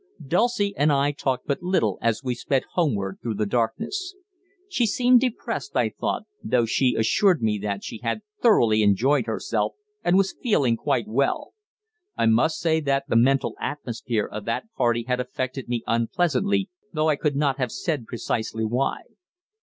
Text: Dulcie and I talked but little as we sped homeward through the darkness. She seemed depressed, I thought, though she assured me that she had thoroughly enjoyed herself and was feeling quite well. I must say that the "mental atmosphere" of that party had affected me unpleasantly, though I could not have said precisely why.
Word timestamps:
Dulcie 0.25 0.73
and 0.77 0.91
I 0.91 1.11
talked 1.11 1.45
but 1.45 1.61
little 1.61 1.99
as 2.01 2.23
we 2.23 2.33
sped 2.33 2.63
homeward 2.71 3.19
through 3.21 3.35
the 3.35 3.45
darkness. 3.45 4.15
She 4.67 4.87
seemed 4.87 5.21
depressed, 5.21 5.75
I 5.77 5.89
thought, 5.89 6.23
though 6.43 6.65
she 6.65 6.95
assured 6.97 7.43
me 7.43 7.59
that 7.59 7.83
she 7.83 7.99
had 7.99 8.21
thoroughly 8.41 8.81
enjoyed 8.81 9.27
herself 9.27 9.75
and 10.03 10.17
was 10.17 10.35
feeling 10.41 10.75
quite 10.75 11.07
well. 11.07 11.53
I 12.17 12.25
must 12.25 12.59
say 12.59 12.79
that 12.79 13.09
the 13.09 13.15
"mental 13.15 13.53
atmosphere" 13.61 14.25
of 14.25 14.45
that 14.45 14.73
party 14.75 15.03
had 15.03 15.19
affected 15.19 15.67
me 15.69 15.83
unpleasantly, 15.85 16.71
though 16.91 17.07
I 17.09 17.15
could 17.15 17.35
not 17.35 17.59
have 17.59 17.71
said 17.71 18.07
precisely 18.07 18.65
why. 18.65 19.01